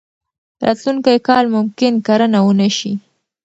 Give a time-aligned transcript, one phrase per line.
[0.65, 2.91] راتلونکی کال ممکن کرنه ونه شي.